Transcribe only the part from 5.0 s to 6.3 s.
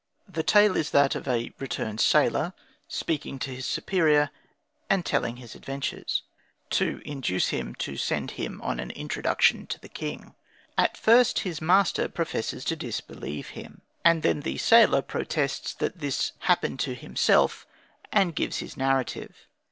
telling his adventures,